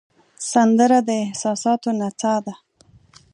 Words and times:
سندره 0.51 0.99
د 1.07 1.09
احساساتو 1.25 1.89
نڅا 1.99 2.35
ده 2.45 2.53